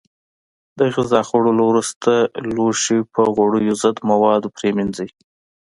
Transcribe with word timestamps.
د 0.79 0.81
غذا 0.95 1.21
خوړلو 1.27 1.63
وروسته 1.67 2.11
لوښي 2.55 2.99
په 3.13 3.21
غوړیو 3.35 3.79
ضد 3.83 3.97
موادو 4.09 4.53
پرېمنځئ. 4.57 5.09